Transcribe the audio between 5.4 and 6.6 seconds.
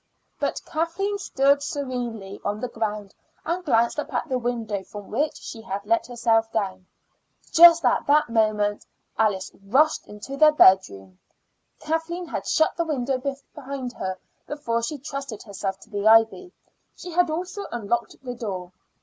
had let herself